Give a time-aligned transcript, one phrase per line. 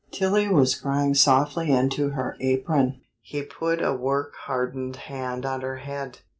[0.09, 3.01] Tillie was crying softly into her apron.
[3.21, 6.21] He put a work hardened hand on her head.